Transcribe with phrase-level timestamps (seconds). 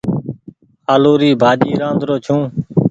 [0.93, 2.41] آلو ري ڀآڃي رآڌرو ڇون۔